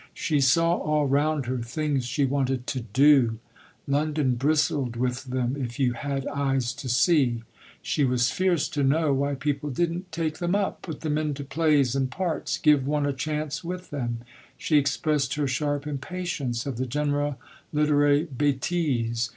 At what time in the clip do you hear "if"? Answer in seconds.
5.55-5.77